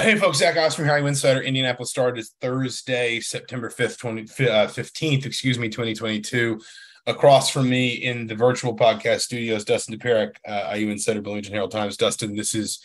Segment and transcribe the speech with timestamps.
[0.00, 1.42] Hey, folks, Zach Osterman here, Insider.
[1.42, 6.60] Indianapolis started Thursday, September 5th, 20, uh, 15th, excuse me, 2022.
[7.08, 11.72] Across from me in the virtual podcast studios, Dustin Dopirak, uh, IU Insider, Bloomington Herald
[11.72, 11.96] Times.
[11.96, 12.80] Dustin, this is,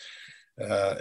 [0.60, 0.96] uh,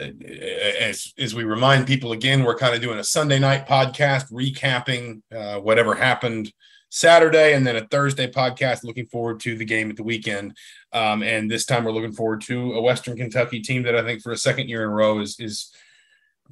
[0.80, 5.24] as, as we remind people again, we're kind of doing a Sunday night podcast, recapping
[5.36, 6.54] uh, whatever happened
[6.90, 10.56] Saturday, and then a Thursday podcast looking forward to the game at the weekend.
[10.92, 14.22] Um, and this time we're looking forward to a Western Kentucky team that I think
[14.22, 15.72] for a second year in a row is, is–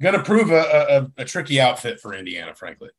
[0.00, 2.90] going to prove a, a, a tricky outfit for Indiana, frankly.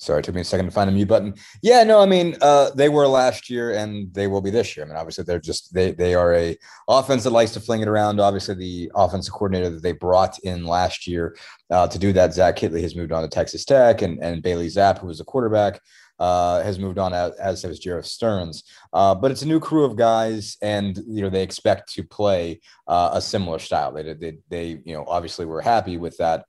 [0.00, 1.34] Sorry, it took me a second to find the mute button.
[1.60, 4.86] Yeah, no, I mean, uh, they were last year and they will be this year.
[4.86, 7.88] I mean, obviously, they're just they they are a offense that likes to fling it
[7.88, 8.20] around.
[8.20, 11.36] Obviously, the offensive coordinator that they brought in last year
[11.70, 14.68] uh, to do that, Zach Kittley, has moved on to Texas Tech, and and Bailey
[14.68, 15.80] Zappe, who was a quarterback,
[16.18, 18.64] uh, has moved on as, as has Jerreth Sterns.
[18.92, 22.60] Uh, but it's a new crew of guys, and you know they expect to play
[22.86, 23.92] uh, a similar style.
[23.92, 26.44] They, they they you know obviously were happy with that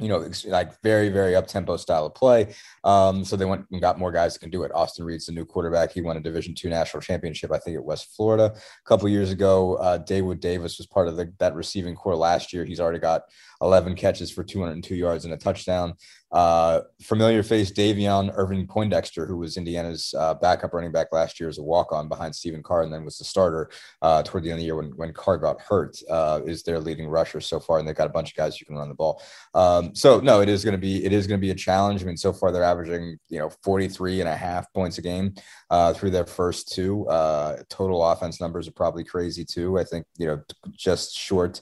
[0.00, 2.54] you know, like very, very up tempo style of play.
[2.84, 4.72] Um, so they went and got more guys that can do it.
[4.74, 5.92] Austin Reed's the new quarterback.
[5.92, 9.30] He won a Division two national championship, I think, at West Florida a couple years
[9.30, 9.74] ago.
[9.74, 12.64] Uh, Daewood Davis was part of the, that receiving core last year.
[12.64, 13.22] He's already got
[13.62, 15.94] 11 catches for 202 yards and a touchdown.
[16.32, 21.58] Uh, familiar face Davion Ervin-Poindexter, who was Indiana's uh, backup running back last year as
[21.58, 23.68] a walk on behind Stephen Carr, and then was the starter
[24.00, 26.78] uh, toward the end of the year when, when Carr got hurt, uh, is their
[26.78, 27.78] leading rusher so far.
[27.78, 29.20] And they've got a bunch of guys who can run the ball.
[29.54, 32.02] Um, so, no, it is going to be it is going to be a challenge.
[32.02, 35.34] I mean, so far they're averaging, you know, 43 and a half points a game
[35.70, 37.08] uh, through their first two.
[37.08, 39.80] Uh, total offense numbers are probably crazy too.
[39.80, 40.40] I think, you know,
[40.76, 41.60] just short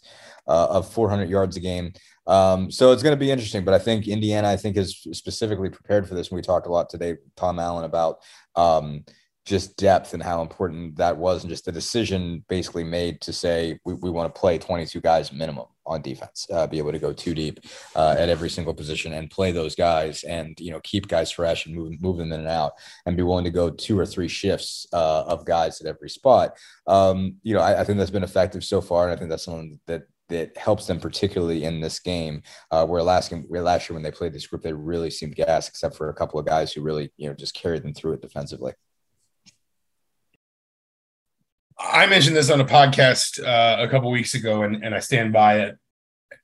[0.53, 1.93] of 400 yards a game.
[2.27, 5.71] Um, so it's going to be interesting, but I think Indiana, I think, is specifically
[5.71, 6.29] prepared for this.
[6.29, 8.19] And we talked a lot today, Tom Allen, about
[8.55, 9.05] um,
[9.47, 13.81] just depth and how important that was, and just the decision basically made to say
[13.87, 17.15] we, we want to play 22 guys minimum on defense, uh, be able to go
[17.15, 17.61] too deep
[17.97, 21.65] uh, at every single position and play those guys, and you know keep guys fresh
[21.65, 22.73] and move move them in and out,
[23.07, 26.59] and be willing to go two or three shifts uh, of guys at every spot.
[26.87, 29.45] Um, you know, I, I think that's been effective so far, and I think that's
[29.45, 32.43] something that that helps them particularly in this game.
[32.71, 35.69] Uh, where last game, last year when they played this group, they really seemed gas,
[35.69, 38.23] except for a couple of guys who really you know just carried them through it
[38.23, 38.73] defensively.
[41.79, 45.33] I mentioned this on a podcast uh, a couple weeks ago, and, and I stand
[45.33, 45.79] by it.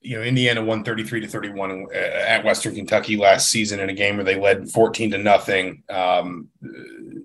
[0.00, 3.94] You know, Indiana won 33 to 31 uh, at Western Kentucky last season in a
[3.94, 5.82] game where they led 14 to nothing.
[5.90, 6.48] Um,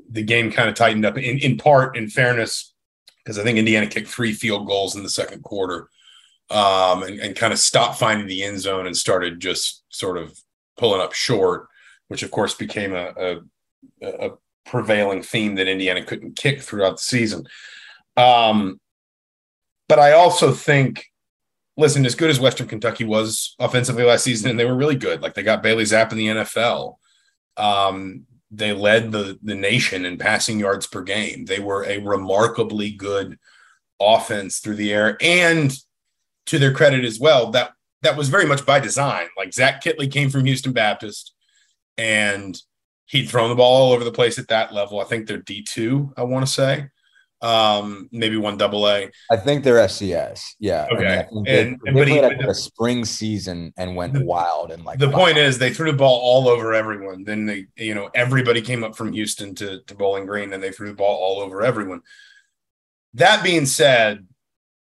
[0.10, 2.74] the game kind of tightened up in, in part, in fairness,
[3.24, 5.90] because I think Indiana kicked three field goals in the second quarter
[6.50, 10.38] um, and, and kind of stopped finding the end zone and started just sort of
[10.78, 11.68] pulling up short,
[12.08, 13.38] which of course became a, a,
[14.02, 14.32] a
[14.66, 17.46] prevailing theme that Indiana couldn't kick throughout the season.
[18.18, 18.80] Um,
[19.88, 21.06] but I also think,
[21.78, 25.22] listen, as good as Western Kentucky was offensively last season, and they were really good.
[25.22, 26.96] Like they got Bailey Zappe in the NFL.
[27.58, 31.46] Um, they led the the nation in passing yards per game.
[31.46, 33.38] They were a remarkably good
[34.00, 35.72] offense through the air, and
[36.50, 39.28] to their credit as well, that that was very much by design.
[39.38, 41.34] Like Zach Kittley came from Houston Baptist,
[41.98, 42.60] and
[43.06, 45.00] he'd thrown the ball all over the place at that level.
[45.00, 46.12] I think they're D two.
[46.18, 46.90] I want to say,
[47.42, 49.12] um, maybe one double A.
[49.30, 50.42] I think they're FCS.
[50.60, 50.88] Yeah.
[50.92, 51.28] Okay.
[51.32, 54.84] And, they, and, they but he, like a spring season and went the, wild and
[54.84, 54.98] like.
[54.98, 57.24] The point is, they threw the ball all over everyone.
[57.26, 60.72] Then they, you know, everybody came up from Houston to to Bowling Green, and they
[60.72, 62.02] threw the ball all over everyone.
[63.14, 64.26] That being said,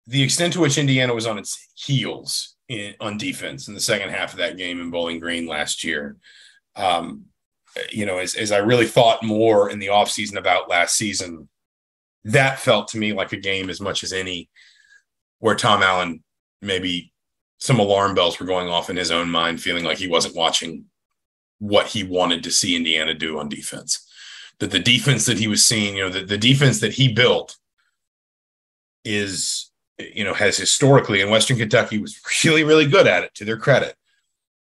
[0.09, 4.09] the extent to which Indiana was on its heels in, on defense in the second
[4.09, 6.17] half of that game in Bowling Green last year.
[6.75, 7.27] Um,
[7.93, 11.49] you know, as, as I really thought more in the offseason about last season,
[12.25, 14.49] that felt to me like a game as much as any
[15.41, 16.25] where Tom Allen
[16.63, 17.13] maybe
[17.59, 20.87] some alarm bells were going off in his own mind, feeling like he wasn't watching
[21.59, 24.07] what he wanted to see Indiana do on defense.
[24.59, 27.57] That the defense that he was seeing, you know, the, the defense that he built
[29.05, 33.45] is you know, has historically, in Western Kentucky was really, really good at it to
[33.45, 33.95] their credit.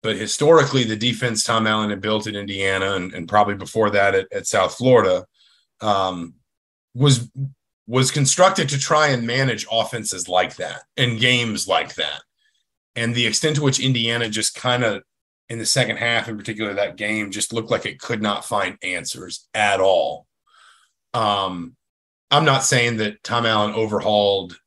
[0.03, 4.15] But historically, the defense Tom Allen had built at Indiana and, and probably before that
[4.15, 5.27] at, at South Florida
[5.81, 6.35] um,
[6.95, 7.29] was
[7.89, 12.23] was constructed to try and manage offenses like that and games like that.
[12.97, 15.03] And the extent to which Indiana just kind of
[15.49, 18.77] in the second half, in particular, that game just looked like it could not find
[18.83, 20.27] answers at all.
[21.15, 21.77] Um,
[22.31, 24.59] I'm not saying that Tom Allen overhauled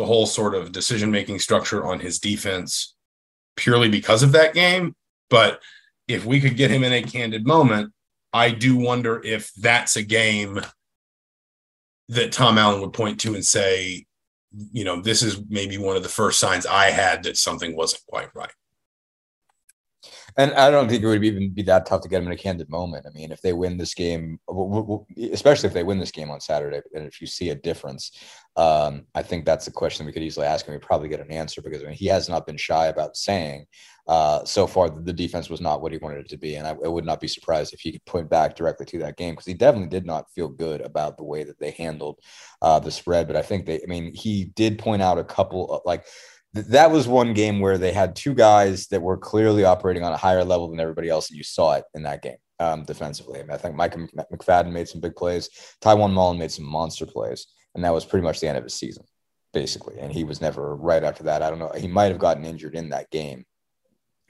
[0.00, 2.94] the whole sort of decision making structure on his defense
[3.54, 4.94] purely because of that game.
[5.28, 5.60] But
[6.08, 7.92] if we could get him in a candid moment,
[8.32, 10.58] I do wonder if that's a game
[12.08, 14.06] that Tom Allen would point to and say,
[14.72, 18.06] you know, this is maybe one of the first signs I had that something wasn't
[18.08, 18.50] quite right.
[20.38, 22.36] And I don't think it would even be that tough to get him in a
[22.36, 23.04] candid moment.
[23.06, 24.40] I mean, if they win this game,
[25.30, 28.12] especially if they win this game on Saturday, and if you see a difference,
[28.56, 31.30] um, I think that's a question we could easily ask, and we probably get an
[31.30, 33.66] answer because I mean, he has not been shy about saying
[34.08, 36.70] uh, so far the defense was not what he wanted it to be, and I,
[36.70, 39.46] I would not be surprised if he could point back directly to that game because
[39.46, 42.18] he definitely did not feel good about the way that they handled
[42.60, 43.26] uh, the spread.
[43.26, 46.04] But I think they, I mean, he did point out a couple of like
[46.52, 50.16] that was one game where they had two guys that were clearly operating on a
[50.16, 53.40] higher level than everybody else, and you saw it in that game um, defensively.
[53.40, 55.48] I, mean, I think Mike McFadden made some big plays.
[55.80, 58.74] Tiawan Mullen made some monster plays, and that was pretty much the end of his
[58.74, 59.04] season,
[59.52, 59.98] basically.
[59.98, 61.42] And he was never right after that.
[61.42, 61.72] I don't know.
[61.76, 63.44] He might have gotten injured in that game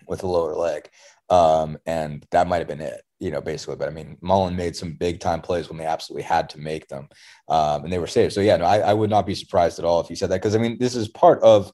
[0.06, 0.88] with a lower leg,
[1.28, 3.02] um, and that might have been it.
[3.18, 6.22] You know, basically, but I mean, Mullen made some big time plays when they absolutely
[6.22, 7.08] had to make them,
[7.48, 8.32] um, and they were saved.
[8.32, 10.40] So yeah, no, I, I would not be surprised at all if he said that
[10.40, 11.70] because I mean, this is part of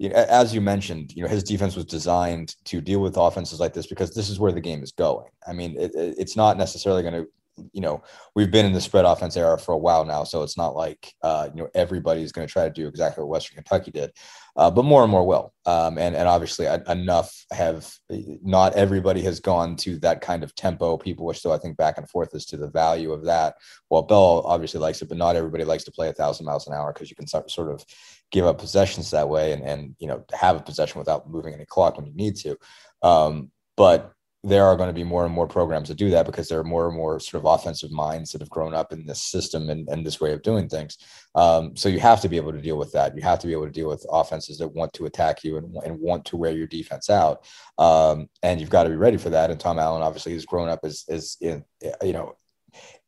[0.00, 3.74] you as you mentioned, you know, his defense was designed to deal with offenses like
[3.74, 5.28] this because this is where the game is going.
[5.46, 7.28] I mean, it, it's not necessarily going to
[7.72, 8.02] you know,
[8.34, 11.12] we've been in the spread offense era for a while now, so it's not like
[11.22, 14.10] uh, you know everybody's going to try to do exactly what Western Kentucky did,
[14.56, 15.52] uh, but more and more will.
[15.66, 20.96] Um, and and obviously enough have not everybody has gone to that kind of tempo.
[20.96, 23.54] People are still, I think, back and forth as to the value of that.
[23.88, 26.74] Well, Bell obviously likes it, but not everybody likes to play a thousand miles an
[26.74, 27.84] hour because you can sort of
[28.30, 31.64] give up possessions that way and and you know have a possession without moving any
[31.64, 32.56] clock when you need to.
[33.02, 36.48] Um, but there are going to be more and more programs that do that because
[36.48, 39.20] there are more and more sort of offensive minds that have grown up in this
[39.20, 40.96] system and, and this way of doing things.
[41.34, 43.14] Um, so you have to be able to deal with that.
[43.14, 45.76] You have to be able to deal with offenses that want to attack you and,
[45.84, 47.44] and want to wear your defense out.
[47.76, 49.50] Um, and you've got to be ready for that.
[49.50, 51.62] And Tom Allen obviously has grown up as, as in,
[52.02, 52.34] you know,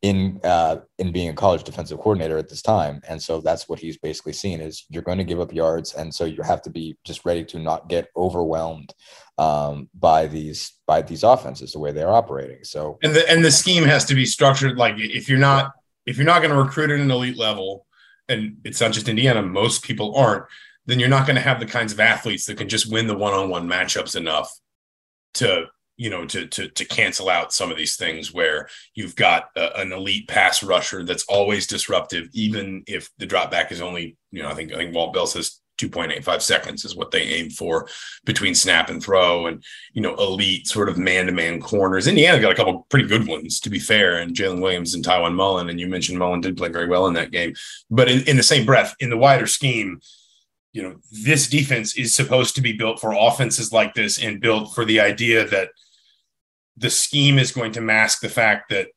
[0.01, 3.79] in uh, in being a college defensive coordinator at this time, and so that's what
[3.79, 6.69] he's basically seen is you're going to give up yards, and so you have to
[6.69, 8.93] be just ready to not get overwhelmed
[9.37, 12.63] um, by these by these offenses the way they're operating.
[12.63, 15.73] So and the and the scheme has to be structured like if you're not
[16.05, 17.85] if you're not going to recruit at an elite level,
[18.27, 20.45] and it's not just Indiana, most people aren't,
[20.85, 23.17] then you're not going to have the kinds of athletes that can just win the
[23.17, 24.51] one-on-one matchups enough
[25.35, 25.65] to
[25.97, 29.79] you know to to to cancel out some of these things where you've got a,
[29.79, 34.41] an elite pass rusher that's always disruptive even if the drop back is only you
[34.41, 37.87] know i think i think walt bell says 2.85 seconds is what they aim for
[38.25, 42.07] between snap and throw and you know elite sort of man-to-man corners.
[42.07, 45.33] Indiana got a couple pretty good ones to be fair and jaylin williams and tiawan
[45.33, 47.53] mullen and you mentioned mullen did play very well in that game.
[47.89, 49.99] But in, in the same breath in the wider scheme
[50.73, 54.73] you know this defense is supposed to be built for offenses like this and built
[54.75, 55.69] for the idea that
[56.75, 58.87] the scheme is going to mask the fact that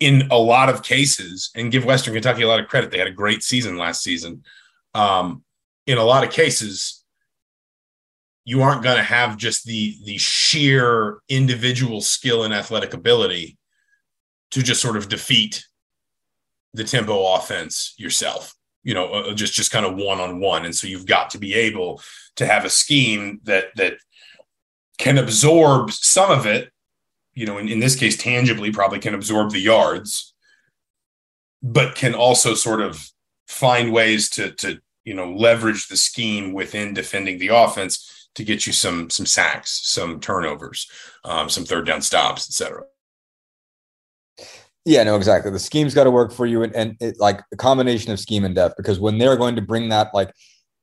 [0.00, 3.06] in a lot of cases and give western kentucky a lot of credit they had
[3.06, 4.42] a great season last season
[4.94, 5.42] um,
[5.86, 7.04] in a lot of cases,
[8.44, 13.58] you aren't going to have just the the sheer individual skill and athletic ability
[14.50, 15.64] to just sort of defeat
[16.74, 20.74] the tempo offense yourself you know uh, just just kind of one on one and
[20.74, 22.00] so you've got to be able
[22.36, 23.94] to have a scheme that that
[24.98, 26.70] can absorb some of it
[27.32, 30.34] you know in, in this case tangibly probably can absorb the yards
[31.62, 33.08] but can also sort of
[33.46, 38.66] find ways to to you know leverage the scheme within defending the offense to get
[38.66, 40.90] you some some sacks, some turnovers,
[41.24, 42.84] um, some third down stops, etc.
[44.84, 45.50] Yeah, no, exactly.
[45.50, 48.44] The scheme's got to work for you, and, and it, like a combination of scheme
[48.44, 48.76] and depth.
[48.76, 50.30] Because when they're going to bring that, like,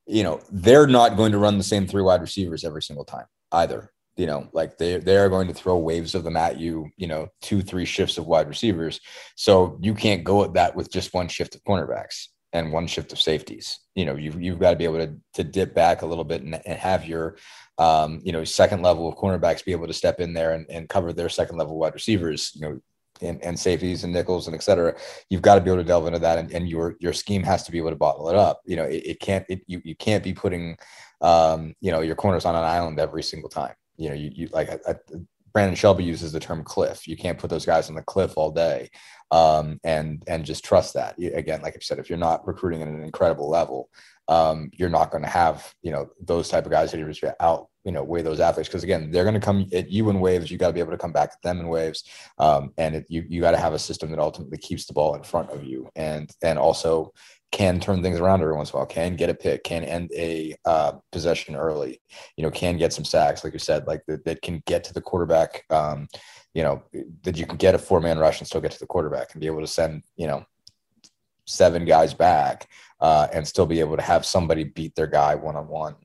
[0.08, 3.25] you know, they're not going to run the same three wide receivers every single time
[3.51, 3.91] either.
[4.18, 6.89] You know, like they they are going to throw waves of them at you.
[6.98, 9.00] You know, two three shifts of wide receivers,
[9.36, 13.13] so you can't go at that with just one shift of cornerbacks and one shift
[13.13, 13.79] of safeties.
[13.96, 16.41] You know, you've, you've got to be able to, to dip back a little bit
[16.41, 17.38] and, and have your,
[17.77, 20.89] um, you know, second level of cornerbacks be able to step in there and, and
[20.89, 22.79] cover their second level wide receivers, you know,
[23.22, 24.96] and, and safeties and nickels and et cetera.
[25.29, 27.63] You've got to be able to delve into that and, and your, your scheme has
[27.63, 28.62] to be able to bottle it up.
[28.65, 30.77] You know, it, it can't, it, you, you can't be putting,
[31.22, 33.75] um, you know, your corners on an island every single time.
[33.98, 34.96] You know, you, you like I, I,
[35.53, 37.08] Brandon Shelby uses the term cliff.
[37.08, 38.89] You can't put those guys on the cliff all day
[39.32, 41.16] um, and and just trust that.
[41.18, 43.90] Again, like I said, if you're not recruiting at an incredible level,
[44.28, 47.24] um, you're not going to have you know those type of guys that are just
[47.40, 50.20] out you know weigh those athletes because again they're going to come at you in
[50.20, 50.52] waves.
[50.52, 52.04] You got to be able to come back at them in waves,
[52.38, 55.16] um, and it, you you got to have a system that ultimately keeps the ball
[55.16, 57.14] in front of you and and also
[57.52, 60.10] can turn things around every once in a while, can get a pick, can end
[60.16, 62.02] a uh, possession early,
[62.38, 64.94] you know, can get some sacks, like you said, like that, that can get to
[64.94, 65.64] the quarterback.
[65.70, 66.08] Um,
[66.53, 66.84] you know,
[67.24, 69.41] that you can get a four man rush and still get to the quarterback and
[69.41, 70.46] be able to send, you know,
[71.46, 72.67] seven guys back
[73.00, 75.96] uh, and still be able to have somebody beat their guy one on one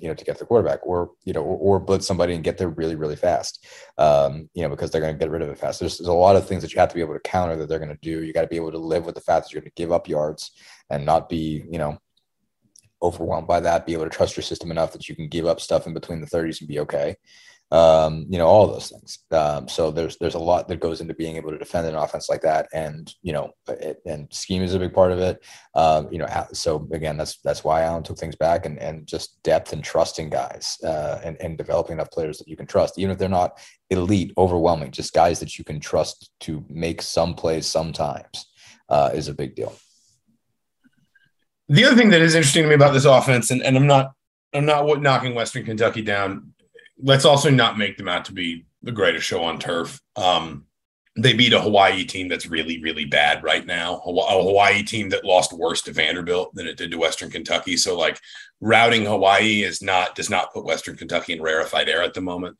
[0.00, 2.56] you know, to get the quarterback, or you know, or, or, blitz somebody and get
[2.56, 3.66] there really, really fast,
[3.98, 5.80] um, you know, because they're going to get rid of it fast.
[5.80, 7.68] There's, there's, a lot of things that you have to be able to counter that
[7.68, 8.24] they're going to do.
[8.24, 9.92] You got to be able to live with the fact that you're going to give
[9.92, 10.52] up yards
[10.88, 11.98] and not be, you know,
[13.02, 13.86] overwhelmed by that.
[13.86, 16.20] Be able to trust your system enough that you can give up stuff in between
[16.20, 17.16] the 30s and be okay
[17.72, 19.20] um, you know, all those things.
[19.30, 22.28] Um, so there's there's a lot that goes into being able to defend an offense
[22.28, 25.44] like that, and you know, it, and scheme is a big part of it.
[25.74, 29.40] Um, you know, so again, that's that's why Allen took things back, and and just
[29.44, 33.12] depth and trusting guys, uh, and and developing enough players that you can trust, even
[33.12, 33.58] if they're not
[33.90, 38.50] elite, overwhelming, just guys that you can trust to make some plays sometimes,
[38.88, 39.74] uh, is a big deal.
[41.68, 44.12] The other thing that is interesting to me about this offense, and, and I'm not
[44.52, 46.52] I'm not knocking Western Kentucky down
[47.02, 50.00] let's also not make them out to be the greatest show on turf.
[50.16, 50.66] Um,
[51.16, 53.96] they beat a Hawaii team that's really, really bad right now.
[53.96, 57.76] A Hawaii team that lost worse to Vanderbilt than it did to Western Kentucky.
[57.76, 58.20] So, like,
[58.60, 62.56] routing Hawaii is not does not put Western Kentucky in rarefied air at the moment.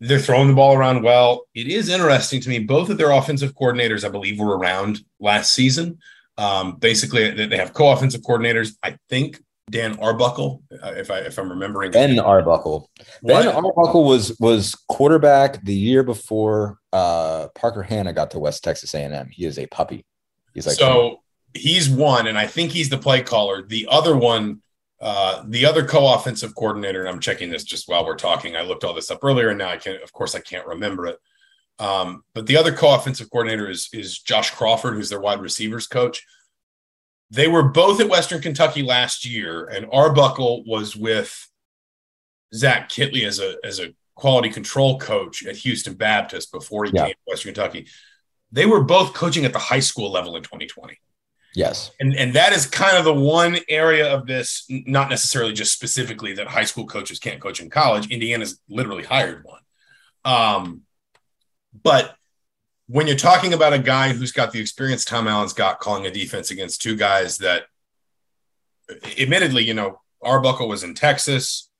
[0.00, 1.46] They're throwing the ball around well.
[1.54, 2.60] It is interesting to me.
[2.60, 5.98] Both of their offensive coordinators, I believe, were around last season.
[6.36, 8.76] Um, basically, they have co-offensive coordinators.
[8.82, 9.40] I think
[9.70, 11.90] Dan Arbuckle, uh, if I if I'm remembering.
[11.90, 12.90] Ben Arbuckle.
[13.22, 18.94] Ben Arbuckle was was quarterback the year before uh, Parker Hanna got to West Texas
[18.94, 19.28] A&M.
[19.30, 20.04] He is a puppy.
[20.52, 21.22] He's like so
[21.54, 23.66] he's one, and I think he's the play caller.
[23.66, 24.60] The other one,
[25.00, 28.56] uh, the other co-offensive coordinator, and I'm checking this just while we're talking.
[28.56, 31.06] I looked all this up earlier, and now I can, of course, I can't remember
[31.06, 31.18] it.
[31.78, 36.22] Um, but the other co-offensive coordinator is is Josh Crawford, who's their wide receivers coach.
[37.30, 41.48] They were both at Western Kentucky last year, and Arbuckle was with
[42.54, 47.06] Zach Kittley as a as a quality control coach at Houston Baptist before he yeah.
[47.06, 47.86] came to Western Kentucky.
[48.52, 50.98] They were both coaching at the high school level in 2020.
[51.54, 51.92] Yes.
[52.00, 56.34] And and that is kind of the one area of this, not necessarily just specifically
[56.34, 58.10] that high school coaches can't coach in college.
[58.10, 59.60] Indiana's literally hired one.
[60.24, 60.82] Um,
[61.82, 62.16] but
[62.86, 66.10] when you're talking about a guy who's got the experience Tom Allen's got calling a
[66.10, 67.64] defense against two guys that
[69.18, 71.70] admittedly, you know, Arbuckle was in Texas,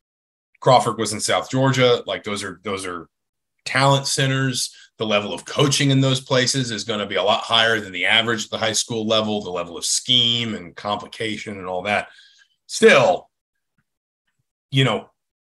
[0.61, 3.09] Crawford was in South Georgia, like those are those are
[3.65, 4.75] talent centers.
[4.97, 7.93] The level of coaching in those places is going to be a lot higher than
[7.93, 11.83] the average at the high school level, the level of scheme and complication and all
[11.83, 12.09] that.
[12.67, 13.29] Still,
[14.71, 15.11] you know,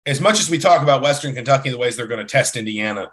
[0.06, 3.10] as much as we talk about Western Kentucky, the ways they're going to test Indiana,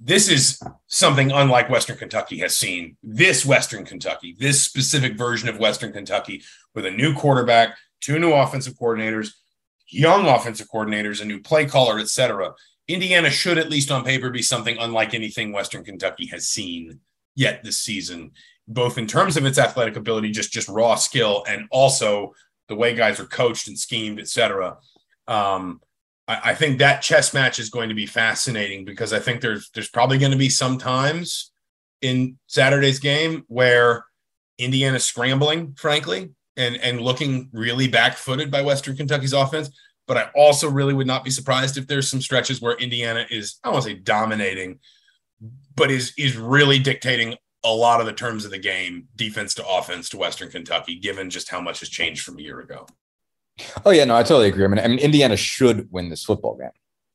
[0.00, 2.96] this is something unlike Western Kentucky has seen.
[3.02, 6.42] This Western Kentucky, this specific version of Western Kentucky,
[6.74, 9.32] with a new quarterback, two new offensive coordinators,
[9.88, 12.52] young offensive coordinators, a new play caller, etc.
[12.86, 17.00] Indiana should, at least on paper, be something unlike anything Western Kentucky has seen
[17.34, 18.32] yet this season,
[18.66, 22.34] both in terms of its athletic ability, just just raw skill, and also
[22.68, 24.76] the way guys are coached and schemed, etc.
[25.26, 25.80] Um,
[26.28, 29.70] I, I think that chess match is going to be fascinating because I think there's
[29.74, 31.50] there's probably going to be some times
[32.00, 34.04] in Saturday's game where
[34.58, 39.70] Indiana's scrambling, frankly, and and looking really back-footed by Western Kentucky's offense.
[40.06, 43.58] But I also really would not be surprised if there's some stretches where Indiana is,
[43.62, 44.78] I to say dominating,
[45.74, 49.66] but is is really dictating a lot of the terms of the game, defense to
[49.66, 52.86] offense to Western Kentucky, given just how much has changed from a year ago.
[53.84, 54.64] Oh yeah, no, I totally agree.
[54.64, 56.70] I mean, I mean, Indiana should win this football game.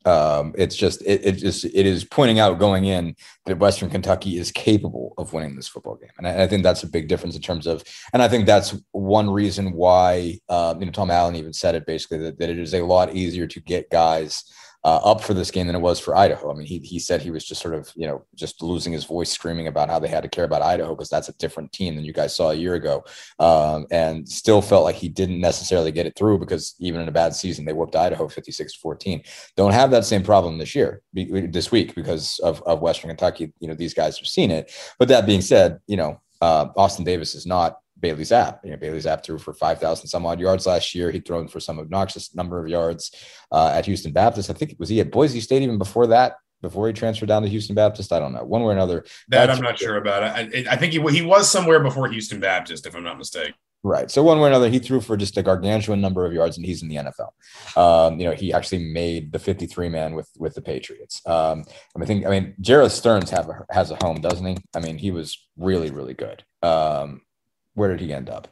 [0.06, 4.38] Um, it's just it, it just it is pointing out going in that Western Kentucky
[4.38, 7.36] is capable of winning this football game, and I, I think that's a big difference
[7.36, 11.36] in terms of, and I think that's one reason why uh, you know Tom Allen
[11.36, 14.44] even said it basically that, that it is a lot easier to get guys
[14.86, 16.52] uh, up for this game than it was for Idaho.
[16.52, 19.06] I mean, he, he said he was just sort of, you know, just losing his
[19.06, 21.96] voice screaming about how they had to care about Idaho because that's a different team
[21.96, 23.04] than you guys saw a year ago.
[23.40, 27.14] Um, and still felt like he didn't necessarily get it through because even in a
[27.14, 29.24] bad season, they whooped Idaho 56 14.
[29.56, 33.54] Don't have that same problem this year, this week, because of, of Western Kentucky.
[33.60, 34.72] You know, these guys have seen it.
[35.00, 38.60] But that being said, you know, uh, Austin Davis is not Bailey Zappe.
[38.66, 41.10] You know, Bailey Zappe threw for 5,000 some odd yards last year.
[41.10, 43.16] He'd thrown for some obnoxious number of yards
[43.50, 44.50] uh, at Houston Baptist.
[44.50, 46.36] I think it was he at Boise State even before that?
[46.62, 48.44] Before he transferred down to Houston Baptist, I don't know.
[48.44, 49.06] One way or another.
[49.30, 50.24] That I'm not sure about.
[50.24, 53.54] I, I think he, he was somewhere before Houston Baptist, if I'm not mistaken.
[53.86, 54.10] Right.
[54.10, 56.66] So one way or another, he threw for just a gargantuan number of yards, and
[56.66, 57.78] he's in the NFL.
[57.78, 61.22] Um, you know, he actually made the 53 man with with the Patriots.
[61.26, 61.66] Um,
[62.02, 62.26] I think.
[62.26, 64.58] I mean, Jerreth Sterns have a, has a home, doesn't he?
[64.74, 66.46] I mean, he was really really good.
[66.62, 67.24] Um,
[67.74, 68.48] where did he end up?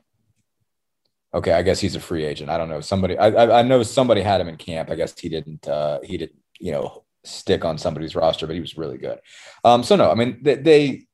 [1.33, 2.49] Okay, I guess he's a free agent.
[2.49, 2.81] I don't know.
[2.81, 4.89] Somebody, I, I know somebody had him in camp.
[4.89, 5.65] I guess he didn't.
[5.67, 9.19] Uh, he didn't, you know, stick on somebody's roster, but he was really good.
[9.63, 11.07] Um, so no, I mean they, they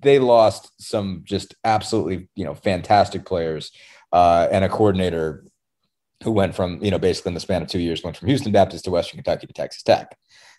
[0.00, 3.72] they lost some just absolutely you know fantastic players
[4.12, 5.44] uh, and a coordinator
[6.22, 8.52] who went from you know basically in the span of two years went from Houston
[8.52, 10.16] Baptist to Western Kentucky to Texas Tech.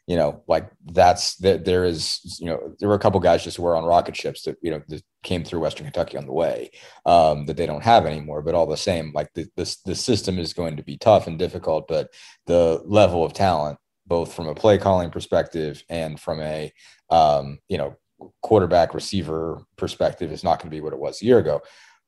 [0.07, 3.57] You know, like that's that there is you know there were a couple guys just
[3.57, 6.31] who were on rocket ships that you know that came through Western Kentucky on the
[6.31, 6.69] way
[7.07, 8.43] um, that they don't have anymore.
[8.43, 11.39] But all the same, like the this the system is going to be tough and
[11.39, 12.09] difficult, but
[12.45, 16.71] the level of talent both from a play calling perspective and from a
[17.09, 17.95] um, you know
[18.41, 21.61] quarterback receiver perspective is not going to be what it was a year ago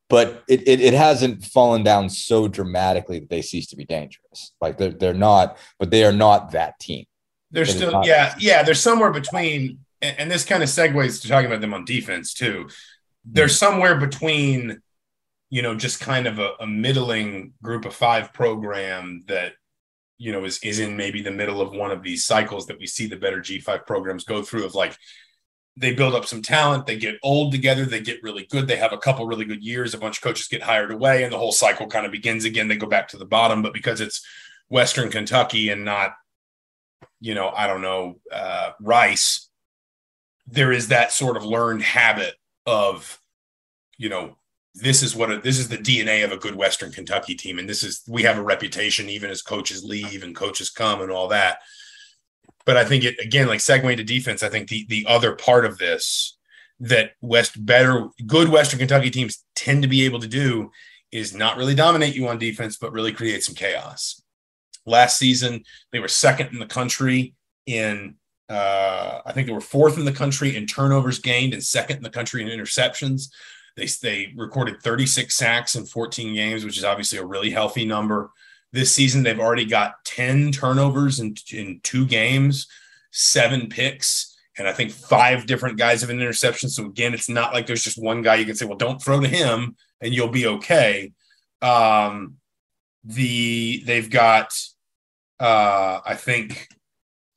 [0.10, 4.54] but it, it, it hasn't fallen down so dramatically that they cease to be dangerous
[4.62, 7.06] like they're, they're not but they are not that team
[7.51, 11.27] they're it still yeah yeah they're somewhere between and, and this kind of segues to
[11.27, 12.70] talking about them on defense too.
[13.25, 13.51] They're mm-hmm.
[13.51, 14.82] somewhere between
[15.50, 19.54] you know just kind of a, a middling group of five program that
[20.18, 22.88] you know is is in maybe the middle of one of these cycles that we
[22.88, 24.98] see the better G5 programs go through of like
[25.80, 28.94] they build up some talent, they get old together, they get really good, they have
[28.94, 31.51] a couple really good years, a bunch of coaches get hired away, and the whole
[31.51, 32.68] cycle kind of begins again.
[32.68, 34.25] They go back to the bottom, but because it's
[34.70, 36.13] Western Kentucky and not,
[37.20, 39.50] you know, I don't know, uh, Rice,
[40.46, 42.36] there is that sort of learned habit
[42.66, 43.20] of,
[43.98, 44.38] you know,
[44.75, 47.68] this is what a, this is the DNA of a good Western Kentucky team, and
[47.68, 51.27] this is we have a reputation even as coaches leave and coaches come and all
[51.30, 51.60] that
[52.68, 55.66] but I think it again, like segueing to defense, I think the the other part
[55.66, 56.38] of this
[56.82, 60.70] that West better good Western Kentucky teams tend to be able to do
[61.12, 64.22] is not really dominate you on defense, but really create some chaos.
[64.88, 68.15] Last season, they were second in the country in
[68.50, 72.03] uh, I think they were fourth in the country in turnovers gained and second in
[72.03, 73.29] the country in interceptions.
[73.75, 78.32] They, they recorded 36 sacks in 14 games, which is obviously a really healthy number.
[78.72, 82.67] This season, they've already got 10 turnovers in, in two games,
[83.12, 86.70] seven picks, and I think five different guys have an interception.
[86.70, 89.20] So again, it's not like there's just one guy you can say, well, don't throw
[89.20, 91.12] to him and you'll be okay.
[91.62, 92.38] Um,
[93.03, 94.51] the they've got
[95.39, 96.67] uh, I think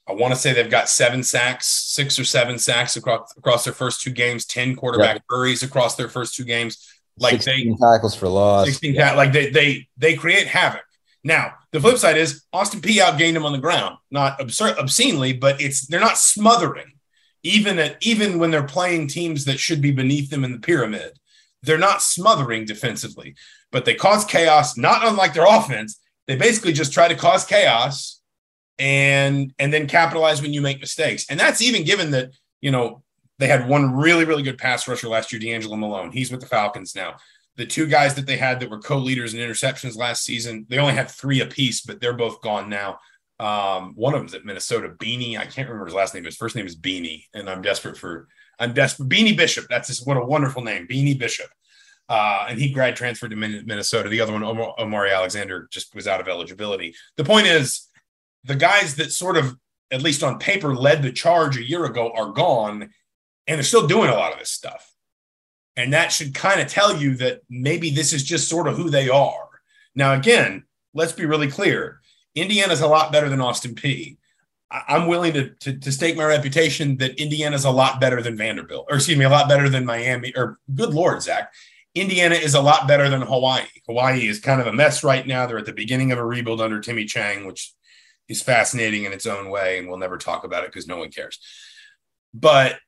[0.08, 3.72] I want to say they've got seven sacks, six or seven sacks across across their
[3.72, 5.22] first two games, 10 quarterback yeah.
[5.28, 6.88] hurries across their first two games.
[7.18, 8.66] Like they tackles for loss.
[8.66, 9.14] 16 yeah.
[9.14, 10.82] like they they they create havoc.
[11.22, 15.34] Now, the flip side is Austin Peay outgained him on the ground, not absurd, obscenely,
[15.34, 16.92] but it's they're not smothering.
[17.42, 21.18] Even at even when they're playing teams that should be beneath them in the pyramid,
[21.62, 23.34] they're not smothering defensively,
[23.70, 26.00] but they cause chaos, not unlike their offense.
[26.30, 28.20] They basically just try to cause chaos
[28.78, 31.26] and and then capitalize when you make mistakes.
[31.28, 33.02] And that's even given that, you know,
[33.38, 36.12] they had one really, really good pass rusher last year, D'Angelo Malone.
[36.12, 37.16] He's with the Falcons now
[37.60, 40.94] the two guys that they had that were co-leaders in interceptions last season, they only
[40.94, 42.98] had three apiece, but they're both gone now.
[43.38, 45.36] Um, one of them's at Minnesota, Beanie.
[45.36, 46.24] I can't remember his last name.
[46.24, 49.10] His first name is Beanie, and I'm desperate for I'm desperate.
[49.10, 49.66] Beanie Bishop.
[49.68, 51.48] That's just what a wonderful name, Beanie Bishop.
[52.10, 54.08] Uh, and he grad transferred to Minnesota.
[54.08, 56.92] The other one, Omar, Omari Alexander, just was out of eligibility.
[57.16, 57.88] The point is,
[58.42, 59.56] the guys that sort of,
[59.92, 62.90] at least on paper, led the charge a year ago are gone,
[63.46, 64.92] and they're still doing a lot of this stuff.
[65.76, 68.90] And that should kind of tell you that maybe this is just sort of who
[68.90, 69.48] they are.
[69.94, 72.00] Now, again, let's be really clear
[72.34, 74.16] Indiana's a lot better than Austin Peay.
[74.70, 78.86] I'm willing to, to, to, stake my reputation that Indiana's a lot better than Vanderbilt,
[78.88, 81.52] or excuse me, a lot better than Miami, or good Lord, Zach.
[81.94, 83.66] Indiana is a lot better than Hawaii.
[83.86, 85.46] Hawaii is kind of a mess right now.
[85.46, 87.72] They're at the beginning of a rebuild under Timmy Chang, which
[88.28, 91.10] is fascinating in its own way, and we'll never talk about it because no one
[91.10, 91.40] cares.
[92.32, 92.78] But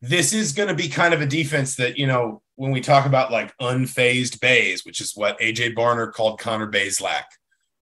[0.00, 3.04] this is going to be kind of a defense that, you know, when we talk
[3.04, 7.24] about like unfazed bays, which is what AJ Barner called Connor Bazelak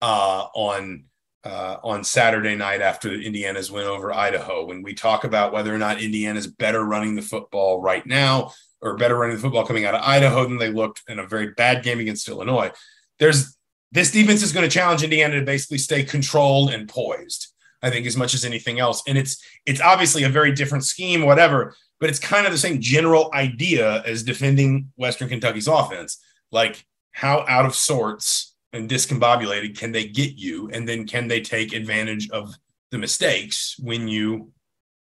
[0.01, 1.05] uh, on
[1.42, 5.79] uh, on Saturday night after Indiana's win over Idaho, when we talk about whether or
[5.79, 9.95] not Indiana's better running the football right now or better running the football coming out
[9.95, 12.71] of Idaho than they looked in a very bad game against Illinois.
[13.19, 13.57] There's
[13.93, 17.49] this defense is going to challenge Indiana to basically stay controlled and poised.
[17.83, 21.25] I think as much as anything else, and it's it's obviously a very different scheme,
[21.25, 26.19] whatever but it's kind of the same general idea as defending Western Kentucky's offense.
[26.51, 30.71] Like, how out of sorts and discombobulated can they get you?
[30.73, 32.55] And then can they take advantage of
[32.90, 34.53] the mistakes when you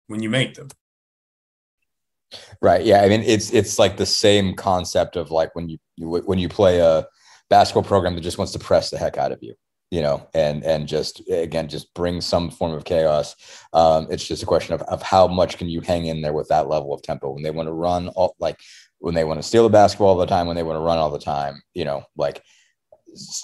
[0.06, 0.68] when you make them?
[2.60, 2.84] Right.
[2.84, 3.02] Yeah.
[3.02, 6.48] I mean, it's it's like the same concept of like when you, you when you
[6.48, 7.06] play a
[7.48, 9.54] basketball program that just wants to press the heck out of you
[9.90, 13.34] you know, and and just again just bring some form of chaos.
[13.72, 16.48] Um, it's just a question of, of how much can you hang in there with
[16.48, 18.60] that level of tempo when they want to run all like
[18.98, 20.98] when they want to steal the basketball all the time, when they want to run
[20.98, 22.42] all the time, you know, like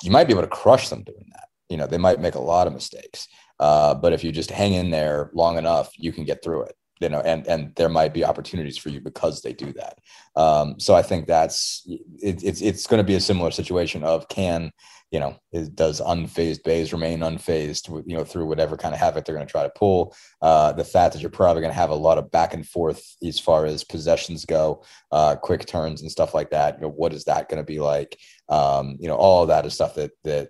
[0.03, 1.49] you might be able to crush them doing that.
[1.69, 3.27] You know, they might make a lot of mistakes.
[3.59, 6.75] Uh, but if you just hang in there long enough, you can get through it.
[7.05, 9.99] You know, and and there might be opportunities for you because they do that.
[10.37, 14.29] Um, so I think that's it, it's it's going to be a similar situation of
[14.29, 14.73] can
[15.15, 19.25] you know, it does unfazed Bays remain unfazed, you know, through whatever kind of havoc
[19.25, 20.13] they're going to try to pull.
[20.43, 23.15] Uh, the fact that you're probably going to have a lot of back and forth
[23.23, 26.75] as far as possessions go, uh, quick turns and stuff like that.
[26.75, 28.19] You know, what is that going to be like?
[28.49, 30.49] Um, you know, all of that is stuff that that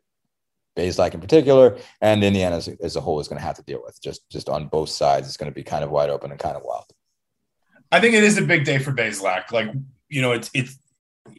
[0.76, 3.82] Bazelak in particular and Indiana as, as a whole is going to have to deal
[3.84, 4.00] with.
[4.02, 6.56] Just just on both sides, it's going to be kind of wide open and kind
[6.56, 6.86] of wild.
[7.92, 9.52] I think it is a big day for Bazelak.
[9.52, 9.70] Like
[10.08, 10.78] you know, it's it's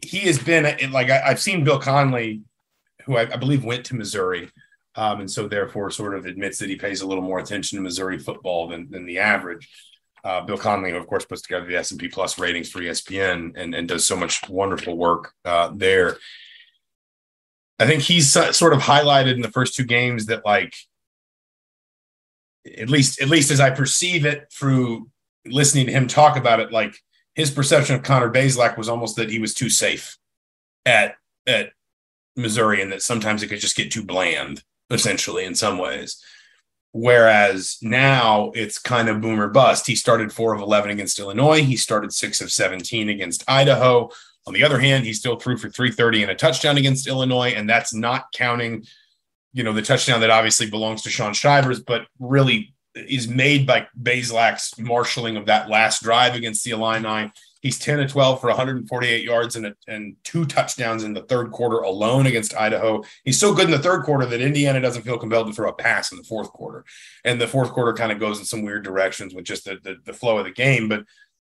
[0.02, 2.42] he has been like I, have seen Bill Connelly,
[3.04, 4.50] who I, I believe went to Missouri.
[4.96, 7.82] Um, and so therefore sort of admits that he pays a little more attention to
[7.82, 9.68] Missouri football than, than the average.
[10.24, 13.86] Uh, Bill Connelly, of course, puts together the S&P Plus ratings for ESPN and, and
[13.86, 16.16] does so much wonderful work uh, there.
[17.78, 20.74] I think he's sort of highlighted in the first two games that, like,
[22.78, 25.08] at least at least as I perceive it through
[25.44, 26.96] listening to him talk about it, like
[27.34, 30.16] his perception of Connor Bazelak was almost that he was too safe
[30.84, 31.70] at at
[32.36, 36.22] Missouri and that sometimes it could just get too bland, essentially, in some ways.
[36.92, 39.86] Whereas now it's kind of boomer bust.
[39.86, 41.62] He started four of 11 against Illinois.
[41.62, 44.10] He started six of 17 against Idaho.
[44.46, 47.50] On the other hand, he still threw for 330 and a touchdown against Illinois.
[47.50, 48.84] And that's not counting,
[49.52, 53.86] you know, the touchdown that obviously belongs to Sean Shivers, but really is made by
[54.00, 57.30] Bazelak's marshaling of that last drive against the Illini
[57.66, 61.50] He's 10 to 12 for 148 yards and, a, and two touchdowns in the third
[61.50, 63.02] quarter alone against Idaho.
[63.24, 65.72] He's so good in the third quarter that Indiana doesn't feel compelled to throw a
[65.72, 66.84] pass in the fourth quarter.
[67.24, 69.96] And the fourth quarter kind of goes in some weird directions with just the, the,
[70.04, 70.88] the flow of the game.
[70.88, 71.06] But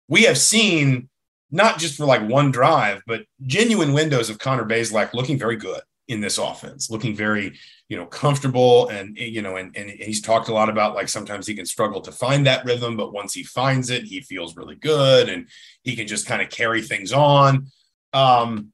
[0.08, 1.10] we have seen
[1.52, 5.82] not just for like one drive, but genuine windows of Connor Bazelak looking very good
[6.08, 7.58] in this offense, looking very,
[7.88, 8.90] you know, comfortable.
[8.90, 12.02] And, you know, and, and he's talked a lot about like sometimes he can struggle
[12.02, 15.48] to find that rhythm, but once he finds it, he feels really good and
[15.84, 17.68] he can just kind of carry things on.
[18.14, 18.74] Um,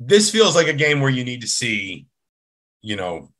[0.00, 2.06] this feels like a game where you need to see,
[2.82, 3.30] you know,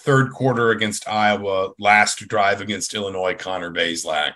[0.00, 4.34] third quarter against Iowa, last drive against Illinois, Connor Bazelak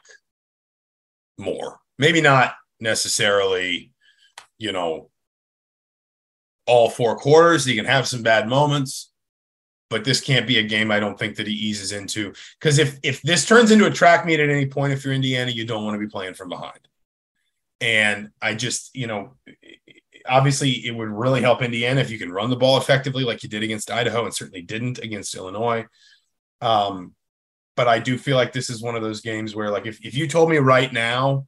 [1.36, 1.80] more.
[1.98, 3.92] Maybe not necessarily,
[4.58, 5.10] you know,
[6.66, 7.64] all four quarters.
[7.64, 9.12] He can have some bad moments,
[9.88, 12.34] but this can't be a game I don't think that he eases into.
[12.60, 15.50] Because if if this turns into a track meet at any point, if you're Indiana,
[15.50, 16.80] you don't want to be playing from behind.
[17.80, 19.34] And I just, you know,
[20.28, 23.48] obviously it would really help Indiana if you can run the ball effectively, like you
[23.48, 25.86] did against Idaho, and certainly didn't against Illinois.
[26.60, 27.14] Um,
[27.76, 30.14] but I do feel like this is one of those games where, like, if, if
[30.14, 31.46] you told me right now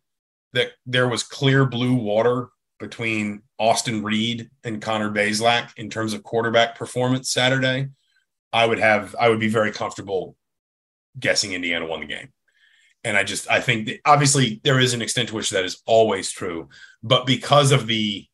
[0.52, 6.22] that there was clear blue water between Austin Reed and Connor Bazelak in terms of
[6.22, 7.88] quarterback performance Saturday,
[8.52, 10.37] I would have I would be very comfortable
[11.18, 12.32] guessing Indiana won the game.
[13.04, 15.82] And I just I think that obviously there is an extent to which that is
[15.87, 16.68] always true,
[17.02, 18.26] but because of the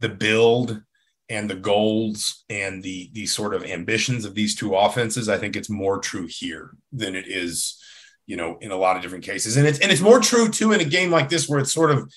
[0.00, 0.82] the build
[1.28, 5.56] and the goals and the the sort of ambitions of these two offenses, I think
[5.56, 7.80] it's more true here than it is,
[8.26, 9.56] you know, in a lot of different cases.
[9.56, 11.90] And it's and it's more true too in a game like this where it's sort
[11.90, 12.10] of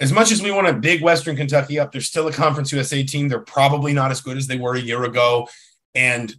[0.00, 3.04] as much as we want to big Western Kentucky up, there's still a Conference USA
[3.04, 3.28] team.
[3.28, 5.48] They're probably not as good as they were a year ago.
[5.94, 6.34] And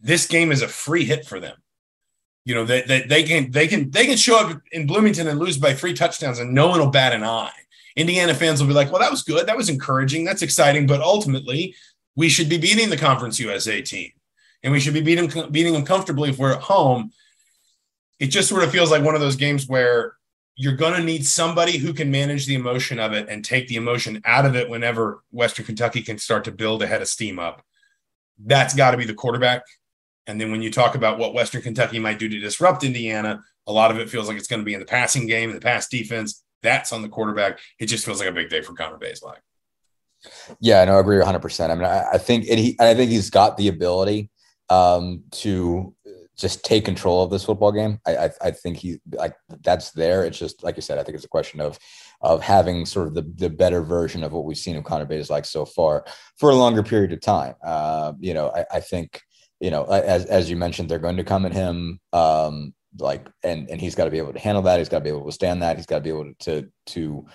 [0.00, 1.56] this game is a free hit for them.
[2.44, 5.38] You know, they, they, they can they can they can show up in Bloomington and
[5.38, 7.50] lose by three touchdowns and no one will bat an eye.
[7.96, 9.46] Indiana fans will be like, well, that was good.
[9.46, 10.24] That was encouraging.
[10.24, 10.86] That's exciting.
[10.86, 11.74] But ultimately,
[12.14, 14.12] we should be beating the Conference USA team.
[14.62, 17.10] And we should be beating beating them comfortably if we're at home.
[18.18, 20.14] It just sort of feels like one of those games where
[20.56, 23.76] you're going to need somebody who can manage the emotion of it and take the
[23.76, 27.38] emotion out of it whenever Western Kentucky can start to build a head of steam
[27.38, 27.62] up.
[28.44, 29.62] That's got to be the quarterback.
[30.26, 33.72] And then when you talk about what Western Kentucky might do to disrupt Indiana, a
[33.72, 35.88] lot of it feels like it's going to be in the passing game, the pass
[35.88, 36.42] defense.
[36.62, 37.60] That's on the quarterback.
[37.78, 39.38] It just feels like a big day for Connor Bazelak.
[40.60, 41.70] Yeah, no, I agree 100%.
[41.70, 44.30] I mean, I, I think and he, I think he's got the ability
[44.68, 45.94] um, to
[46.38, 47.98] just take control of this football game.
[48.06, 50.24] I, I, I think he like that's there.
[50.24, 50.98] It's just like you said.
[50.98, 51.78] I think it's a question of
[52.20, 55.46] of having sort of the, the better version of what we've seen of Connor Bazelak
[55.46, 56.04] so far
[56.36, 57.54] for a longer period of time.
[57.64, 59.20] Uh, you know, I, I think
[59.60, 63.68] you know as as you mentioned, they're going to come at him um, like and
[63.68, 64.78] and he's got to be able to handle that.
[64.78, 65.76] He's got to be able to withstand that.
[65.76, 67.26] He's got to be able to to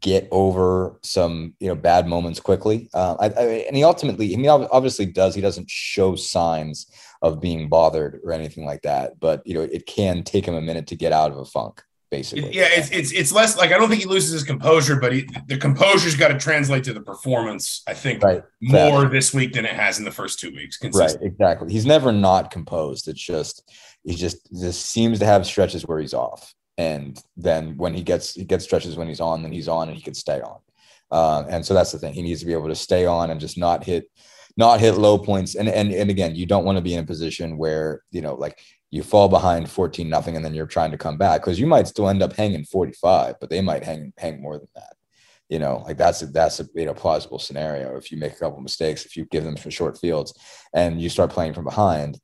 [0.00, 2.90] get over some you know bad moments quickly.
[2.92, 5.34] Uh, I, I, and he ultimately, I mean, obviously does.
[5.34, 6.86] He doesn't show signs
[7.22, 9.18] of being bothered or anything like that.
[9.18, 11.82] But you know, it can take him a minute to get out of a funk.
[12.10, 12.54] Basically.
[12.54, 15.26] Yeah, it's it's it's less like I don't think he loses his composure, but he,
[15.46, 17.82] the composure's got to translate to the performance.
[17.86, 18.42] I think right.
[18.60, 20.78] more this week than it has in the first two weeks.
[20.92, 21.72] Right, exactly.
[21.72, 23.08] He's never not composed.
[23.08, 23.66] It's just
[24.04, 28.34] he just just seems to have stretches where he's off, and then when he gets
[28.34, 30.58] he gets stretches when he's on, then he's on and he can stay on.
[31.10, 32.12] Uh, and so that's the thing.
[32.12, 34.10] He needs to be able to stay on and just not hit
[34.56, 35.54] not hit low points.
[35.54, 38.34] And and and again, you don't want to be in a position where you know
[38.34, 41.66] like you fall behind 14 nothing and then you're trying to come back because you
[41.66, 44.94] might still end up hanging 45, but they might hang hang more than that.
[45.48, 47.96] You know, like that's a, that's a you know plausible scenario.
[47.96, 50.34] If you make a couple mistakes, if you give them some short fields,
[50.74, 52.18] and you start playing from behind,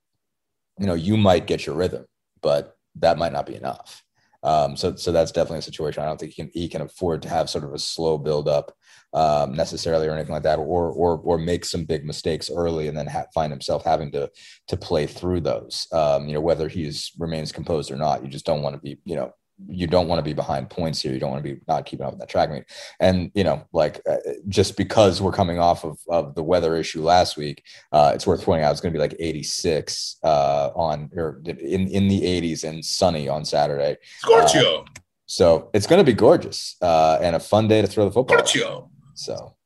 [0.79, 2.07] you know you might get your rhythm,
[2.41, 4.03] but that might not be enough.
[4.43, 6.03] Um, so so that's definitely a situation.
[6.03, 8.49] I don't think he can he can afford to have sort of a slow build
[8.49, 8.73] up
[9.13, 12.97] um, necessarily or anything like that, or or or make some big mistakes early and
[12.97, 14.31] then ha- find himself having to
[14.69, 15.87] to play through those.
[15.93, 18.99] Um, you know, whether he's remains composed or not, you just don't want to be
[19.05, 19.33] you know
[19.67, 21.13] you don't want to be behind points here.
[21.13, 22.65] You don't want to be not keeping up with that track meet.
[23.01, 24.17] And you know, like uh,
[24.49, 28.45] just because we're coming off of, of the weather issue last week, uh, it's worth
[28.45, 32.65] pointing out it's going to be like 86 uh, on or in in the 80s
[32.65, 33.97] and sunny on Saturday.
[34.19, 34.83] Scorchio.
[34.83, 34.85] Uh,
[35.27, 38.39] so it's going to be gorgeous uh, and a fun day to throw the football.
[38.39, 38.91] Scorchio.
[39.15, 39.58] So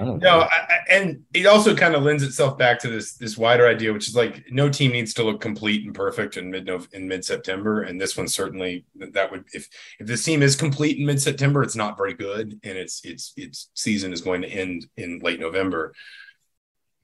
[0.00, 3.92] no, I, and it also kind of lends itself back to this this wider idea,
[3.92, 7.24] which is like no team needs to look complete and perfect in mid in mid
[7.24, 11.20] September, and this one certainly that would if if this team is complete in mid
[11.20, 15.18] September, it's not very good, and its its its season is going to end in
[15.18, 15.92] late November.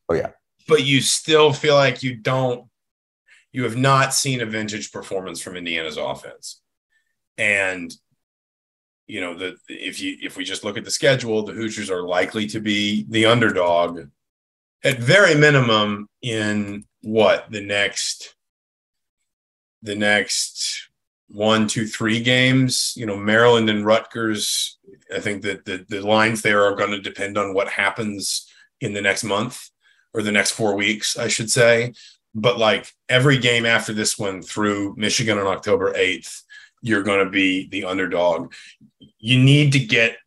[0.09, 0.31] Oh yeah,
[0.69, 2.69] but you still feel like you don't
[3.53, 6.61] you have not seen a vintage performance from Indiana's offense,
[7.39, 7.95] and
[9.07, 12.03] you know the if you if we just look at the schedule, the Hoosiers are
[12.03, 14.09] likely to be the underdog
[14.83, 18.35] at very minimum in what the next
[19.83, 20.89] the next
[21.29, 22.95] one, two, three games.
[22.97, 24.79] You know, Maryland and Rutgers.
[25.15, 28.93] I think that the, the lines there are going to depend on what happens in
[28.93, 29.71] the next month
[30.13, 31.93] or the next four weeks, I should say.
[32.35, 36.43] But like every game after this one through Michigan on October 8th,
[36.85, 38.53] you're going to be the underdog.
[39.19, 40.19] You need to get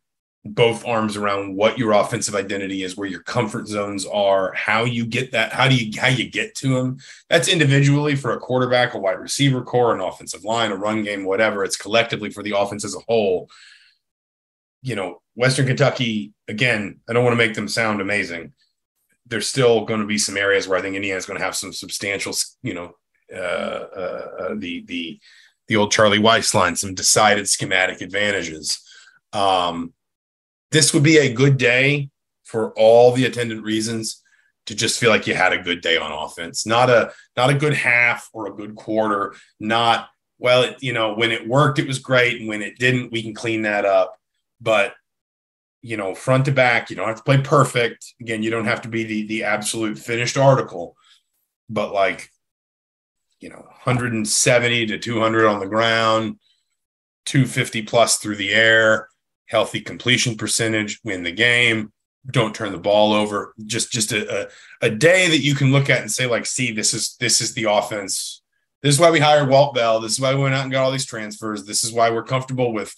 [0.44, 5.06] both arms around what your offensive identity is, where your comfort zones are, how you
[5.06, 6.98] get that, how do you how you get to them.
[7.30, 11.24] That's individually for a quarterback, a wide receiver core, an offensive line, a run game,
[11.24, 11.62] whatever.
[11.62, 13.48] It's collectively for the offense as a whole.
[14.82, 18.52] You know, Western Kentucky, again, I don't want to make them sound amazing.
[19.26, 21.72] There's still going to be some areas where I think Indiana's going to have some
[21.72, 22.96] substantial, you know,
[23.32, 25.20] uh, uh, uh, the the
[25.68, 28.80] the old Charlie Weis line, some decided schematic advantages.
[29.32, 29.92] Um,
[30.70, 32.10] this would be a good day
[32.44, 34.22] for all the attendant reasons
[34.66, 36.66] to just feel like you had a good day on offense.
[36.66, 39.34] Not a not a good half or a good quarter.
[39.60, 43.10] Not well, it, you know, when it worked, it was great, and when it didn't,
[43.10, 44.16] we can clean that up.
[44.60, 44.94] But
[45.80, 48.14] you know, front to back, you don't have to play perfect.
[48.20, 50.96] Again, you don't have to be the the absolute finished article,
[51.68, 52.30] but like
[53.40, 56.38] you know 170 to 200 on the ground
[57.26, 59.08] 250 plus through the air
[59.46, 61.92] healthy completion percentage win the game
[62.30, 63.54] don't turn the ball over.
[63.64, 64.48] Just just a, a,
[64.82, 67.54] a, day that you can look at and say like see this is this is
[67.54, 68.42] the offense.
[68.82, 70.00] This is why we hired walt bell.
[70.00, 71.64] This is why we went out and got all these transfers.
[71.64, 72.94] This is why we're comfortable with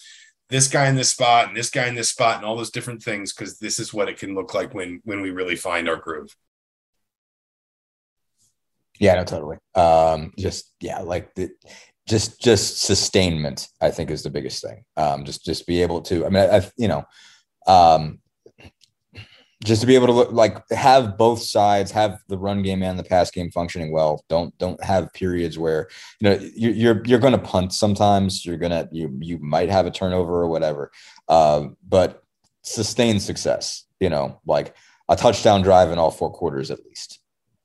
[0.48, 3.02] this guy in this spot and this guy in this spot and all those different
[3.02, 5.96] things because this is what it can look like when when we really find our
[5.96, 6.34] groove
[9.00, 9.56] yeah, no, totally.
[9.74, 11.48] Um, just yeah, like the,
[12.06, 13.66] just just sustainment.
[13.80, 14.84] I think is the biggest thing.
[14.96, 16.26] Um, just just be able to.
[16.26, 17.04] I mean, I, I you know,
[17.66, 18.20] um,
[19.64, 22.98] just to be able to look like have both sides have the run game and
[22.98, 24.22] the pass game functioning well.
[24.28, 25.88] Don't don't have periods where
[26.20, 28.44] you know you're you're, you're going to punt sometimes.
[28.44, 30.90] You're gonna you you might have a turnover or whatever.
[31.26, 32.22] Uh, but
[32.62, 33.86] sustained success.
[33.98, 34.74] You know, like
[35.08, 37.19] a touchdown drive in all four quarters at least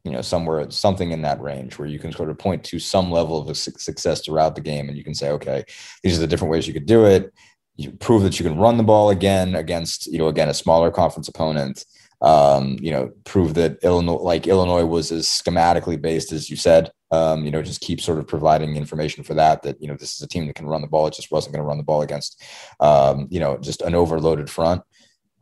[0.05, 3.11] you know somewhere something in that range where you can sort of point to some
[3.11, 5.65] level of success throughout the game and you can say okay
[6.03, 7.33] these are the different ways you could do it.
[7.77, 10.91] You prove that you can run the ball again against you know again a smaller
[10.91, 11.85] conference opponent.
[12.21, 16.91] Um, you know prove that illinois like illinois was as schematically based as you said.
[17.11, 20.13] Um, you know just keep sort of providing information for that that you know this
[20.15, 21.07] is a team that can run the ball.
[21.07, 22.41] It just wasn't going to run the ball against
[22.79, 24.83] um, you know just an overloaded front.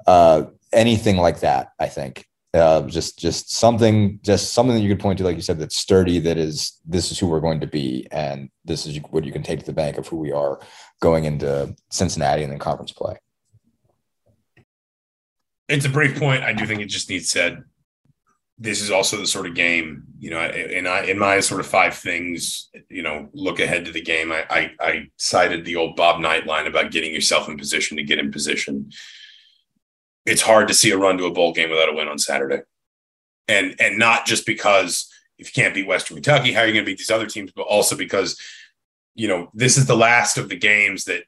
[0.07, 5.01] Uh, anything like that i think uh, just just something just something that you could
[5.01, 7.67] point to like you said that's sturdy that is this is who we're going to
[7.67, 10.59] be and this is what you can take to the bank of who we are
[11.01, 13.17] going into cincinnati and then conference play.
[15.67, 16.43] It's a brief point.
[16.43, 17.63] I do think it just needs said.
[18.59, 21.67] This is also the sort of game you know and i in my sort of
[21.67, 25.97] five things you know look ahead to the game i i, I cited the old
[25.97, 28.89] bob knight line about getting yourself in position to get in position
[30.25, 32.61] it's hard to see a run to a bowl game without a win on Saturday.
[33.47, 36.85] And and not just because if you can't beat Western Kentucky, how are you going
[36.85, 37.51] to beat these other teams?
[37.51, 38.39] But also because,
[39.15, 41.23] you know, this is the last of the games that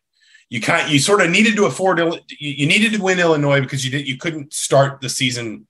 [0.49, 3.91] you can't, you sort of needed to afford, you needed to win Illinois because you
[3.91, 5.67] did, you couldn't start the season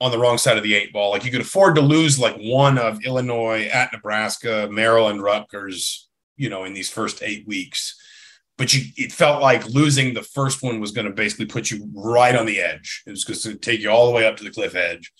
[0.00, 1.10] on the wrong side of the eight ball.
[1.10, 6.48] Like you could afford to lose like one of Illinois at Nebraska, Maryland, Rutgers, you
[6.48, 8.00] know, in these first eight weeks.
[8.60, 11.88] But you, it felt like losing the first one was going to basically put you
[11.94, 13.02] right on the edge.
[13.06, 15.10] It was going to take you all the way up to the cliff edge.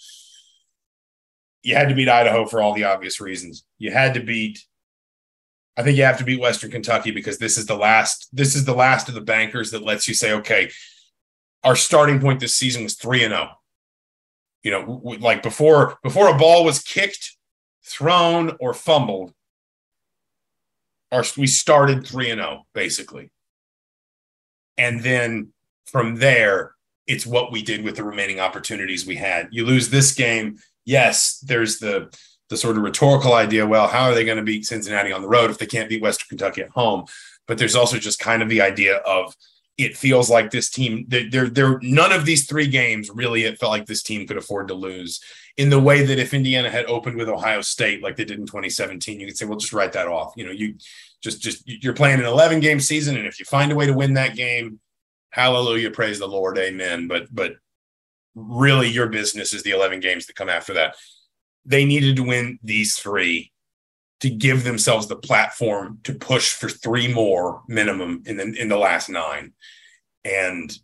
[1.62, 3.64] You had to beat Idaho for all the obvious reasons.
[3.79, 4.59] You had to beat.
[5.74, 8.29] I think you have to beat Western Kentucky because this is the last.
[8.31, 10.70] This is the last of the bankers that lets you say, okay,
[11.64, 13.48] our starting point this season was three and zero.
[13.53, 13.55] Oh
[14.62, 17.38] you know, like before before a ball was kicked,
[17.87, 19.33] thrown, or fumbled,
[21.12, 23.31] our, we started three and zero oh, basically,
[24.77, 25.53] and then
[25.87, 26.75] from there,
[27.07, 29.49] it's what we did with the remaining opportunities we had.
[29.51, 32.14] You lose this game, yes, there's the
[32.49, 33.66] the sort of rhetorical idea.
[33.66, 36.03] Well, how are they going to beat Cincinnati on the road if they can't beat
[36.03, 37.05] Western Kentucky at home?
[37.46, 39.35] But there's also just kind of the idea of
[39.85, 43.71] it feels like this team there there none of these three games really it felt
[43.71, 45.21] like this team could afford to lose
[45.57, 48.47] in the way that if Indiana had opened with Ohio State like they did in
[48.47, 50.35] 2017 you could say well just write that off.
[50.37, 50.77] You know you
[51.23, 53.93] just just you're playing an 11 game season and if you find a way to
[53.93, 54.81] win that game
[55.31, 57.09] hallelujah praise the lord amen.
[57.09, 57.55] But but
[58.35, 60.97] really your business is the 11 games that come after that.
[61.64, 63.53] They needed to win these three
[64.20, 68.76] to give themselves the platform to push for three more minimum in the in the
[68.76, 69.52] last nine.
[70.24, 70.76] And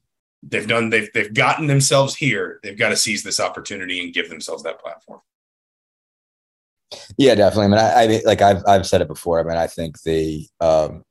[0.42, 2.61] they've done they've they've gotten themselves here.
[2.62, 5.20] They've got to seize this opportunity and give themselves that platform.
[7.18, 7.64] Yeah, definitely.
[7.64, 9.40] I mean, I, I mean, like I've I've said it before.
[9.40, 11.05] I mean, I think the um,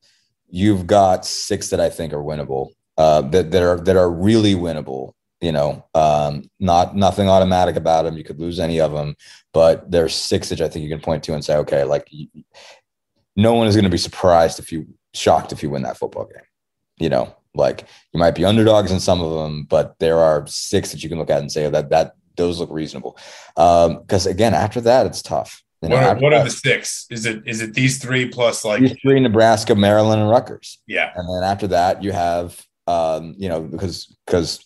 [0.49, 2.69] you've got six that I think are winnable.
[2.97, 5.11] Uh, that that are that are really winnable
[5.41, 8.17] you know, um, not nothing automatic about them.
[8.17, 9.15] You could lose any of them,
[9.53, 12.09] but there's six that I think you can point to and say, okay, like
[13.35, 16.25] no one is going to be surprised if you shocked if you win that football
[16.25, 16.43] game.
[16.97, 20.91] You know, like you might be underdogs in some of them, but there are six
[20.91, 23.17] that you can look at and say oh, that that those look reasonable.
[23.55, 25.61] Because um, again, after that, it's tough.
[25.81, 27.05] You know, what are, what are the six?
[27.11, 30.79] Is it is it these three plus like these three Nebraska, Maryland, and Rutgers?
[30.87, 34.65] Yeah, and then after that, you have um, you know because because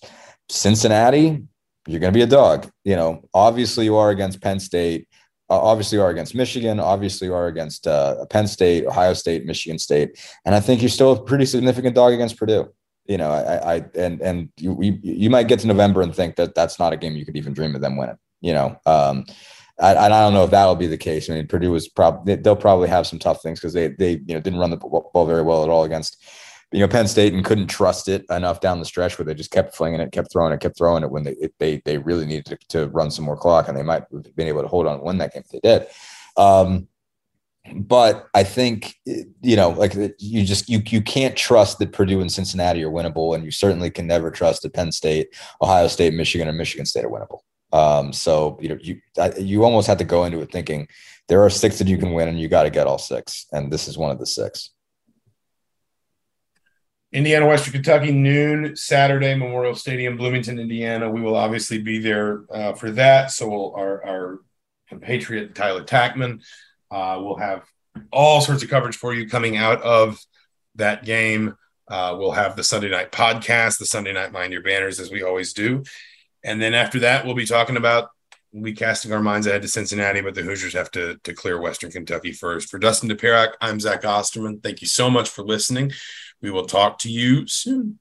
[0.49, 1.43] Cincinnati,
[1.87, 2.69] you're going to be a dog.
[2.83, 5.07] You know, obviously you are against Penn State.
[5.49, 6.79] Uh, obviously you are against Michigan.
[6.79, 10.89] Obviously you are against uh, Penn State, Ohio State, Michigan State, and I think you're
[10.89, 12.71] still a pretty significant dog against Purdue.
[13.05, 16.35] You know, I, I and and you, you you might get to November and think
[16.35, 18.19] that that's not a game you could even dream of them winning.
[18.41, 19.25] You know, um,
[19.79, 21.27] I, I don't know if that'll be the case.
[21.27, 24.35] I mean, Purdue was probably they'll probably have some tough things because they they you
[24.35, 26.18] know didn't run the ball very well at all against
[26.71, 29.51] you know, Penn State and couldn't trust it enough down the stretch where they just
[29.51, 32.25] kept flinging it, kept throwing it, kept throwing it when they it, they they really
[32.25, 34.85] needed to, to, run some more clock, and they might have been able to hold
[34.85, 35.87] on and win that game if they did.
[36.37, 36.87] Um,
[37.73, 42.31] but I think you know, like you just you you can't trust that Purdue and
[42.31, 45.29] Cincinnati are winnable, and you certainly can never trust that Penn State,
[45.61, 47.39] Ohio State, Michigan, and Michigan State are winnable.
[47.71, 49.01] Um, so you know, you
[49.39, 50.87] you almost have to go into it thinking
[51.27, 53.71] there are six that you can win, and you got to get all six, and
[53.71, 54.71] this is one of the six.
[57.11, 61.09] Indiana, Western Kentucky, noon Saturday, Memorial Stadium, Bloomington, Indiana.
[61.09, 63.31] We will obviously be there uh, for that.
[63.31, 64.39] So will our, our
[64.89, 66.41] compatriot Tyler Tachman.
[66.91, 67.63] Uh, we'll have
[68.11, 70.19] all sorts of coverage for you coming out of
[70.75, 71.55] that game.
[71.87, 75.23] Uh, we'll have the Sunday night podcast, the Sunday night Mind Your Banners, as we
[75.23, 75.83] always do.
[76.43, 78.09] And then after that, we'll be talking about
[78.63, 81.91] be casting our minds ahead to Cincinnati, but the Hoosiers have to, to clear Western
[81.91, 82.69] Kentucky first.
[82.69, 84.59] For Dustin Dopirak, I'm Zach Osterman.
[84.61, 85.91] Thank you so much for listening.
[86.41, 87.99] We will talk to you soon.